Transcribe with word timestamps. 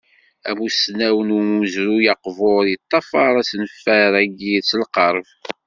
Amusnaw 0.49 1.17
n 1.27 1.29
umezruy 1.37 2.05
aqbur 2.13 2.63
yeṭṭafaṛen 2.71 3.41
asenfar-agi 3.41 4.55
s 4.69 4.71
lqerb. 4.81 5.25